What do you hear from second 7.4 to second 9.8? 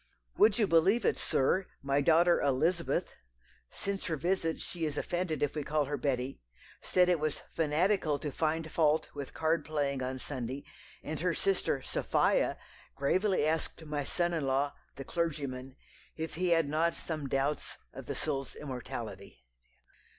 fanatical to find fault with card